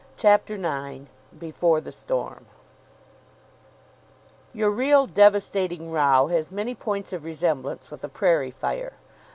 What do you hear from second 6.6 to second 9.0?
points of resemblance with a prairie fire.